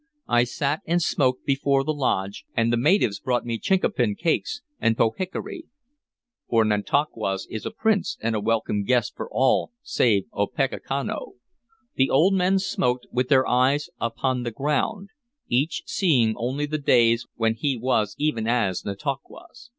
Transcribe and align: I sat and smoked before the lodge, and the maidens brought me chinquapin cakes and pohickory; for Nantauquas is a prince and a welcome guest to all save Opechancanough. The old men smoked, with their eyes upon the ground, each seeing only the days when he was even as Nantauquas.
I 0.27 0.45
sat 0.45 0.81
and 0.87 0.99
smoked 0.99 1.45
before 1.45 1.83
the 1.83 1.93
lodge, 1.93 2.43
and 2.57 2.73
the 2.73 2.77
maidens 2.77 3.19
brought 3.19 3.45
me 3.45 3.59
chinquapin 3.59 4.15
cakes 4.15 4.61
and 4.79 4.97
pohickory; 4.97 5.65
for 6.49 6.65
Nantauquas 6.65 7.45
is 7.51 7.67
a 7.67 7.69
prince 7.69 8.17
and 8.19 8.35
a 8.35 8.39
welcome 8.39 8.83
guest 8.83 9.13
to 9.17 9.25
all 9.29 9.73
save 9.83 10.23
Opechancanough. 10.33 11.33
The 11.97 12.09
old 12.09 12.33
men 12.33 12.57
smoked, 12.57 13.05
with 13.11 13.29
their 13.29 13.47
eyes 13.47 13.91
upon 13.99 14.41
the 14.41 14.49
ground, 14.49 15.09
each 15.49 15.83
seeing 15.85 16.33
only 16.35 16.65
the 16.65 16.79
days 16.79 17.27
when 17.35 17.53
he 17.53 17.77
was 17.77 18.15
even 18.17 18.47
as 18.47 18.81
Nantauquas. 18.83 19.69